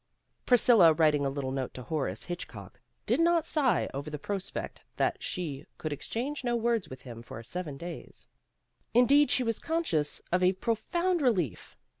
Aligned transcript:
Priscilla 0.47 0.93
writing 0.93 1.27
a 1.27 1.29
little 1.29 1.51
note 1.51 1.75
to 1.75 1.83
Horace 1.83 2.23
Hitchcock 2.23 2.79
did 3.05 3.19
not 3.19 3.45
sigh 3.45 3.87
over 3.93 4.09
the 4.09 4.17
prospect 4.17 4.81
that 4.97 5.21
she 5.21 5.67
could 5.77 5.93
exchange 5.93 6.43
no 6.43 6.55
words 6.55 6.89
with 6.89 7.03
him 7.03 7.21
for 7.21 7.43
seven 7.43 7.77
days. 7.77 8.27
Indeed 8.95 9.29
she 9.29 9.43
was 9.43 9.59
conscious 9.59 10.19
of 10.31 10.43
a 10.43 10.53
profound 10.53 11.21
relief. 11.21 11.77